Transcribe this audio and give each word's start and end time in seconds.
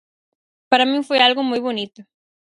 Para 0.69 0.89
min 0.91 1.01
foi 1.07 1.19
algo 1.21 1.41
moi 1.49 1.61
bonito. 1.67 2.01